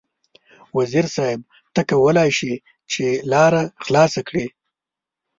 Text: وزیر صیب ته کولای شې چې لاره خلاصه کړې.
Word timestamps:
وزیر 0.77 1.05
صیب 1.15 1.39
ته 1.73 1.81
کولای 1.91 2.29
شې 2.37 2.53
چې 2.91 3.05
لاره 3.31 3.61
خلاصه 3.85 4.21
کړې. 4.27 4.45